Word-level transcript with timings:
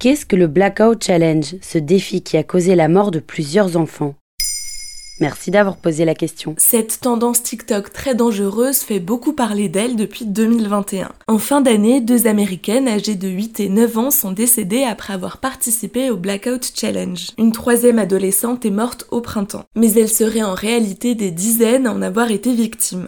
Qu'est-ce 0.00 0.24
que 0.24 0.34
le 0.34 0.46
Blackout 0.46 1.04
Challenge, 1.04 1.56
ce 1.60 1.76
défi 1.76 2.22
qui 2.22 2.38
a 2.38 2.42
causé 2.42 2.74
la 2.74 2.88
mort 2.88 3.10
de 3.10 3.18
plusieurs 3.18 3.76
enfants? 3.76 4.14
Merci 5.20 5.50
d'avoir 5.50 5.76
posé 5.76 6.06
la 6.06 6.14
question. 6.14 6.54
Cette 6.56 7.00
tendance 7.00 7.42
TikTok 7.42 7.92
très 7.92 8.14
dangereuse 8.14 8.78
fait 8.78 8.98
beaucoup 8.98 9.34
parler 9.34 9.68
d'elle 9.68 9.96
depuis 9.96 10.24
2021. 10.24 11.12
En 11.28 11.36
fin 11.36 11.60
d'année, 11.60 12.00
deux 12.00 12.26
américaines 12.26 12.88
âgées 12.88 13.14
de 13.14 13.28
8 13.28 13.60
et 13.60 13.68
9 13.68 13.98
ans 13.98 14.10
sont 14.10 14.32
décédées 14.32 14.84
après 14.84 15.12
avoir 15.12 15.36
participé 15.36 16.08
au 16.08 16.16
Blackout 16.16 16.72
Challenge. 16.74 17.32
Une 17.36 17.52
troisième 17.52 17.98
adolescente 17.98 18.64
est 18.64 18.70
morte 18.70 19.06
au 19.10 19.20
printemps. 19.20 19.66
Mais 19.76 19.92
elles 19.92 20.08
seraient 20.08 20.42
en 20.42 20.54
réalité 20.54 21.14
des 21.14 21.30
dizaines 21.30 21.86
à 21.86 21.92
en 21.92 22.00
avoir 22.00 22.30
été 22.30 22.54
victimes. 22.54 23.06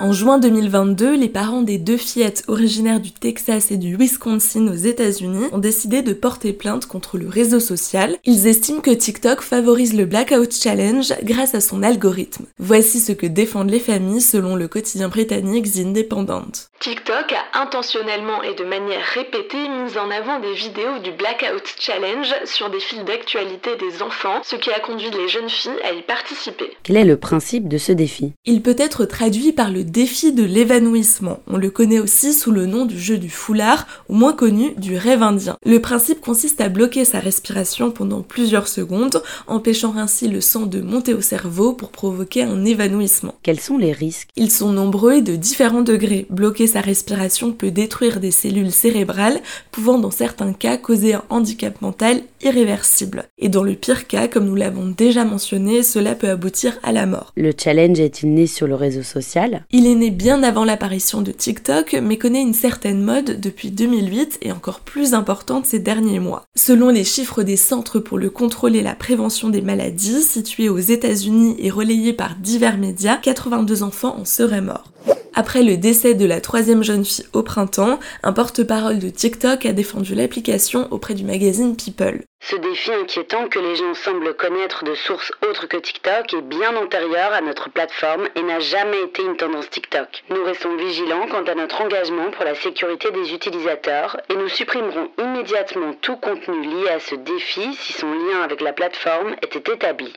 En 0.00 0.14
juin 0.14 0.38
2022, 0.38 1.14
les 1.14 1.28
parents 1.28 1.60
des 1.60 1.76
deux 1.76 1.98
fillettes 1.98 2.44
originaires 2.48 3.00
du 3.00 3.12
Texas 3.12 3.70
et 3.70 3.76
du 3.76 3.96
Wisconsin 3.96 4.66
aux 4.68 4.74
États-Unis 4.74 5.48
ont 5.52 5.58
décidé 5.58 6.00
de 6.00 6.14
porter 6.14 6.54
plainte 6.54 6.86
contre 6.86 7.18
le 7.18 7.28
réseau 7.28 7.60
social. 7.60 8.16
Ils 8.24 8.46
estiment 8.46 8.80
que 8.80 8.92
TikTok 8.92 9.42
favorise 9.42 9.92
le 9.92 10.06
Blackout 10.06 10.54
Challenge 10.54 11.12
grâce 11.22 11.54
à 11.54 11.60
son 11.60 11.82
algorithme. 11.82 12.46
Voici 12.58 12.98
ce 12.98 13.12
que 13.12 13.26
défendent 13.26 13.68
les 13.68 13.78
familles 13.78 14.22
selon 14.22 14.56
le 14.56 14.68
quotidien 14.68 15.10
britannique 15.10 15.70
The 15.70 15.80
Independent. 15.80 16.70
TikTok 16.80 17.34
a 17.34 17.60
intentionnellement 17.60 18.42
et 18.42 18.54
de 18.54 18.64
manière 18.64 19.04
répétée 19.12 19.68
mis 19.68 19.98
en 19.98 20.10
avant 20.10 20.40
des 20.40 20.54
vidéos 20.54 20.98
du 21.04 21.10
Blackout 21.10 21.74
Challenge 21.78 22.34
sur 22.46 22.70
des 22.70 22.80
fils 22.80 23.04
d'actualité 23.04 23.76
des 23.76 24.00
enfants, 24.00 24.40
ce 24.44 24.56
qui 24.56 24.70
a 24.70 24.80
conduit 24.80 25.10
les 25.10 25.28
jeunes 25.28 25.50
filles 25.50 25.72
à 25.84 25.92
y 25.92 26.00
participer. 26.00 26.70
Quel 26.84 26.96
est 26.96 27.04
le 27.04 27.18
principe 27.18 27.68
de 27.68 27.76
ce 27.76 27.92
défi? 27.92 28.32
Il 28.46 28.62
peut 28.62 28.76
être 28.78 29.04
traduit 29.04 29.52
par 29.52 29.70
le 29.70 29.89
défi 29.90 30.32
de 30.32 30.44
l'évanouissement. 30.44 31.40
On 31.46 31.56
le 31.56 31.70
connaît 31.70 31.98
aussi 31.98 32.32
sous 32.32 32.52
le 32.52 32.66
nom 32.66 32.86
du 32.86 32.98
jeu 32.98 33.18
du 33.18 33.28
foulard, 33.28 33.86
ou 34.08 34.14
moins 34.14 34.32
connu 34.32 34.72
du 34.76 34.96
rêve 34.96 35.22
indien. 35.22 35.56
Le 35.64 35.80
principe 35.80 36.20
consiste 36.20 36.60
à 36.60 36.68
bloquer 36.68 37.04
sa 37.04 37.18
respiration 37.18 37.90
pendant 37.90 38.22
plusieurs 38.22 38.68
secondes, 38.68 39.22
empêchant 39.46 39.96
ainsi 39.96 40.28
le 40.28 40.40
sang 40.40 40.66
de 40.66 40.80
monter 40.80 41.14
au 41.14 41.20
cerveau 41.20 41.72
pour 41.72 41.90
provoquer 41.90 42.42
un 42.42 42.64
évanouissement. 42.64 43.34
Quels 43.42 43.60
sont 43.60 43.78
les 43.78 43.92
risques? 43.92 44.28
Ils 44.36 44.50
sont 44.50 44.72
nombreux 44.72 45.14
et 45.14 45.22
de 45.22 45.36
différents 45.36 45.82
degrés. 45.82 46.26
Bloquer 46.30 46.66
sa 46.66 46.80
respiration 46.80 47.52
peut 47.52 47.70
détruire 47.70 48.20
des 48.20 48.30
cellules 48.30 48.72
cérébrales, 48.72 49.40
pouvant 49.72 49.98
dans 49.98 50.10
certains 50.10 50.52
cas 50.52 50.76
causer 50.76 51.14
un 51.14 51.24
handicap 51.30 51.80
mental 51.82 52.22
irréversible. 52.42 53.24
Et 53.38 53.48
dans 53.48 53.64
le 53.64 53.74
pire 53.74 54.06
cas, 54.06 54.28
comme 54.28 54.46
nous 54.46 54.54
l'avons 54.54 54.86
déjà 54.86 55.24
mentionné, 55.24 55.82
cela 55.82 56.14
peut 56.14 56.28
aboutir 56.28 56.78
à 56.82 56.92
la 56.92 57.06
mort. 57.06 57.32
Le 57.36 57.52
challenge 57.58 58.00
est-il 58.00 58.32
né 58.32 58.46
sur 58.46 58.66
le 58.66 58.74
réseau 58.74 59.02
social? 59.02 59.64
Il 59.72 59.79
est 59.86 59.94
né 59.94 60.10
bien 60.10 60.42
avant 60.42 60.64
l'apparition 60.64 61.22
de 61.22 61.32
TikTok, 61.32 61.96
mais 62.02 62.18
connaît 62.18 62.42
une 62.42 62.54
certaine 62.54 63.02
mode 63.02 63.40
depuis 63.40 63.70
2008 63.70 64.38
et 64.42 64.52
encore 64.52 64.80
plus 64.80 65.14
importante 65.14 65.66
ces 65.66 65.78
derniers 65.78 66.20
mois. 66.20 66.44
Selon 66.56 66.88
les 66.88 67.04
chiffres 67.04 67.42
des 67.42 67.56
Centres 67.56 67.98
pour 67.98 68.18
le 68.18 68.30
contrôle 68.30 68.76
et 68.76 68.82
la 68.82 68.94
prévention 68.94 69.48
des 69.48 69.62
maladies, 69.62 70.22
situés 70.22 70.68
aux 70.68 70.78
États-Unis 70.78 71.56
et 71.58 71.70
relayés 71.70 72.12
par 72.12 72.34
divers 72.36 72.78
médias, 72.78 73.18
82 73.18 73.82
enfants 73.82 74.16
en 74.18 74.24
seraient 74.24 74.60
morts. 74.60 74.92
Après 75.34 75.62
le 75.62 75.76
décès 75.76 76.14
de 76.14 76.26
la 76.26 76.40
troisième 76.40 76.82
jeune 76.82 77.04
fille 77.04 77.24
au 77.32 77.42
printemps, 77.42 77.98
un 78.22 78.32
porte-parole 78.32 78.98
de 78.98 79.08
TikTok 79.08 79.64
a 79.64 79.72
défendu 79.72 80.14
l'application 80.14 80.88
auprès 80.90 81.14
du 81.14 81.24
magazine 81.24 81.76
People. 81.76 82.24
Ce 82.42 82.56
défi 82.56 82.90
inquiétant 82.92 83.48
que 83.48 83.58
les 83.58 83.76
gens 83.76 83.94
semblent 83.94 84.34
connaître 84.34 84.82
de 84.82 84.94
sources 84.94 85.30
autres 85.48 85.66
que 85.66 85.76
TikTok 85.76 86.32
est 86.32 86.42
bien 86.42 86.74
antérieur 86.74 87.32
à 87.32 87.42
notre 87.42 87.68
plateforme 87.70 88.28
et 88.34 88.42
n'a 88.42 88.60
jamais 88.60 89.02
été 89.04 89.22
une 89.22 89.36
tendance 89.36 89.68
TikTok. 89.68 90.24
Nous 90.30 90.42
restons 90.42 90.74
vigilants 90.76 91.28
quant 91.28 91.44
à 91.44 91.54
notre 91.54 91.82
engagement 91.82 92.30
pour 92.30 92.44
la 92.44 92.54
sécurité 92.54 93.10
des 93.10 93.34
utilisateurs 93.34 94.16
et 94.30 94.36
nous 94.36 94.48
supprimerons 94.48 95.10
immédiatement 95.18 95.92
tout 96.00 96.16
contenu 96.16 96.62
lié 96.62 96.88
à 96.88 96.98
ce 96.98 97.14
défi 97.14 97.74
si 97.74 97.92
son 97.92 98.10
lien 98.10 98.42
avec 98.42 98.62
la 98.62 98.72
plateforme 98.72 99.36
était 99.42 99.72
établi. 99.72 100.12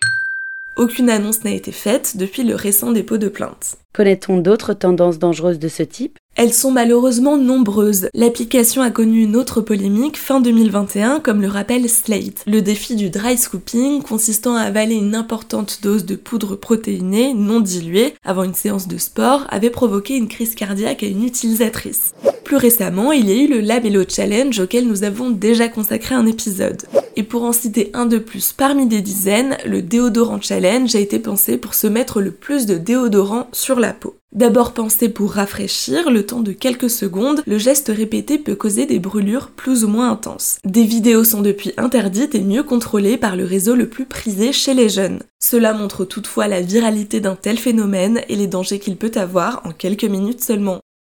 Aucune 0.75 1.09
annonce 1.09 1.43
n'a 1.43 1.51
été 1.51 1.71
faite 1.71 2.17
depuis 2.17 2.43
le 2.43 2.55
récent 2.55 2.91
dépôt 2.91 3.17
de 3.17 3.29
plainte. 3.29 3.75
Connaît-on 3.93 4.37
d'autres 4.37 4.73
tendances 4.73 5.19
dangereuses 5.19 5.59
de 5.59 5.67
ce 5.67 5.83
type? 5.83 6.17
Elles 6.35 6.53
sont 6.53 6.71
malheureusement 6.71 7.37
nombreuses. 7.37 8.09
L'application 8.13 8.81
a 8.81 8.89
connu 8.89 9.23
une 9.23 9.35
autre 9.35 9.61
polémique 9.61 10.17
fin 10.17 10.41
2021, 10.41 11.19
comme 11.19 11.41
le 11.41 11.47
rappelle 11.47 11.89
Slate. 11.89 12.43
Le 12.47 12.61
défi 12.61 12.95
du 12.95 13.09
dry 13.09 13.37
scooping, 13.37 14.01
consistant 14.01 14.55
à 14.55 14.61
avaler 14.61 14.95
une 14.95 15.15
importante 15.15 15.79
dose 15.83 16.05
de 16.05 16.15
poudre 16.15 16.55
protéinée 16.55 17.33
non 17.33 17.59
diluée 17.59 18.15
avant 18.23 18.43
une 18.43 18.55
séance 18.55 18.87
de 18.87 18.97
sport, 18.97 19.45
avait 19.49 19.69
provoqué 19.69 20.15
une 20.15 20.27
crise 20.27 20.55
cardiaque 20.55 21.03
à 21.03 21.07
une 21.07 21.23
utilisatrice. 21.23 22.13
Plus 22.43 22.57
récemment, 22.57 23.11
il 23.11 23.29
y 23.29 23.31
a 23.31 23.43
eu 23.43 23.47
le 23.47 23.61
Labello 23.61 24.03
Challenge 24.07 24.59
auquel 24.59 24.87
nous 24.87 25.03
avons 25.03 25.29
déjà 25.29 25.69
consacré 25.69 26.13
un 26.13 26.25
épisode. 26.25 26.83
Et 27.15 27.23
pour 27.23 27.43
en 27.43 27.53
citer 27.53 27.89
un 27.93 28.05
de 28.05 28.17
plus 28.17 28.53
parmi 28.53 28.87
des 28.87 29.01
dizaines, 29.01 29.57
le 29.65 29.81
déodorant 29.81 30.41
challenge 30.41 30.95
a 30.95 30.99
été 30.99 31.19
pensé 31.19 31.57
pour 31.57 31.73
se 31.73 31.87
mettre 31.87 32.21
le 32.21 32.31
plus 32.31 32.65
de 32.65 32.75
déodorant 32.75 33.47
sur 33.53 33.79
la 33.79 33.93
peau. 33.93 34.15
D'abord 34.33 34.73
pensé 34.73 35.09
pour 35.09 35.33
rafraîchir, 35.33 36.09
le 36.09 36.25
temps 36.25 36.41
de 36.41 36.53
quelques 36.53 36.89
secondes, 36.89 37.43
le 37.45 37.59
geste 37.59 37.91
répété 37.95 38.39
peut 38.39 38.55
causer 38.55 38.87
des 38.87 38.97
brûlures 38.97 39.51
plus 39.51 39.83
ou 39.83 39.87
moins 39.87 40.09
intenses. 40.09 40.57
Des 40.65 40.83
vidéos 40.83 41.23
sont 41.23 41.41
depuis 41.41 41.71
interdites 41.77 42.33
et 42.33 42.41
mieux 42.41 42.63
contrôlées 42.63 43.17
par 43.17 43.35
le 43.35 43.45
réseau 43.45 43.75
le 43.75 43.87
plus 43.87 44.05
prisé 44.05 44.51
chez 44.51 44.73
les 44.73 44.89
jeunes. 44.89 45.19
Cela 45.39 45.73
montre 45.73 46.03
toutefois 46.03 46.47
la 46.47 46.61
viralité 46.61 47.19
d'un 47.19 47.35
tel 47.35 47.57
phénomène 47.57 48.21
et 48.27 48.35
les 48.35 48.47
dangers 48.47 48.79
qu'il 48.79 48.97
peut 48.97 49.11
avoir 49.13 49.61
en 49.65 49.71
quelques 49.71 50.03
minutes 50.03 50.43
seulement. 50.43 50.79